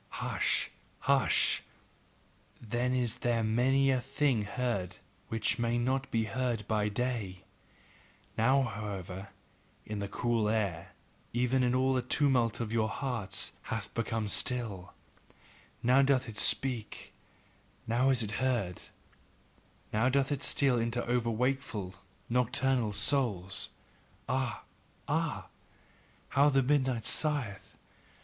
Hush! 0.25 0.71
Hush! 1.01 1.61
Then 2.59 2.91
is 2.95 3.19
there 3.19 3.43
many 3.43 3.91
a 3.91 4.01
thing 4.01 4.41
heard 4.41 4.97
which 5.27 5.59
may 5.59 5.77
not 5.77 6.09
be 6.09 6.23
heard 6.23 6.67
by 6.67 6.89
day; 6.89 7.43
now 8.35 8.63
however, 8.63 9.29
in 9.85 9.99
the 9.99 10.07
cool 10.07 10.49
air, 10.49 10.93
when 11.33 11.41
even 11.43 11.75
all 11.75 11.93
the 11.93 12.01
tumult 12.01 12.59
of 12.59 12.73
your 12.73 12.89
hearts 12.89 13.51
hath 13.69 13.93
become 13.93 14.27
still, 14.27 14.95
Now 15.83 16.01
doth 16.01 16.27
it 16.27 16.35
speak, 16.39 17.13
now 17.85 18.09
is 18.09 18.23
it 18.23 18.31
heard, 18.41 18.81
now 19.93 20.09
doth 20.09 20.31
it 20.31 20.41
steal 20.41 20.79
into 20.79 21.03
overwakeful, 21.03 21.93
nocturnal 22.27 22.93
souls: 22.93 23.69
ah! 24.27 24.63
ah! 25.07 25.49
how 26.29 26.49
the 26.49 26.63
midnight 26.63 27.05
sigheth! 27.05 27.75